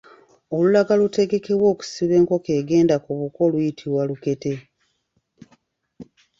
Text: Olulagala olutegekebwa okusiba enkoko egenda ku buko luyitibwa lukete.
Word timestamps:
Olulagala 0.55 0.99
olutegekebwa 1.01 1.67
okusiba 1.73 2.13
enkoko 2.19 2.49
egenda 2.59 2.95
ku 3.03 3.11
buko 3.19 3.41
luyitibwa 3.51 4.01
lukete. 4.09 4.53